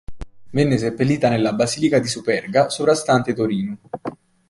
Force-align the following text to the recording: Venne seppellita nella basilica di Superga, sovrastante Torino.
Venne 0.49 0.79
seppellita 0.79 1.29
nella 1.29 1.53
basilica 1.53 1.99
di 1.99 2.07
Superga, 2.07 2.69
sovrastante 2.69 3.35
Torino. 3.35 3.77